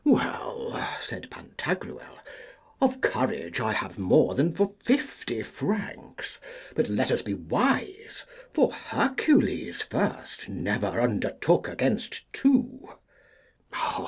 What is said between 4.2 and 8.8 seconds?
than for fifty francs, but let us be wise, for